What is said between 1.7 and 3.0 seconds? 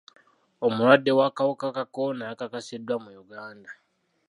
ka kolona yakakasiddwa